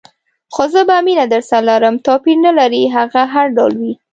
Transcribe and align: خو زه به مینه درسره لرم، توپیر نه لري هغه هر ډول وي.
خو 0.53 0.63
زه 0.73 0.81
به 0.89 0.97
مینه 1.05 1.25
درسره 1.33 1.61
لرم، 1.67 1.95
توپیر 2.05 2.37
نه 2.45 2.51
لري 2.59 2.81
هغه 2.95 3.21
هر 3.33 3.47
ډول 3.57 3.73
وي. 3.81 3.93